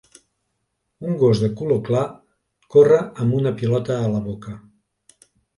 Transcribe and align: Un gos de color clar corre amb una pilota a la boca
Un 1.09 1.19
gos 1.23 1.41
de 1.43 1.49
color 1.59 1.83
clar 1.89 2.07
corre 2.77 2.99
amb 3.25 3.39
una 3.43 3.55
pilota 3.63 4.03
a 4.07 4.11
la 4.15 4.27
boca 4.31 4.57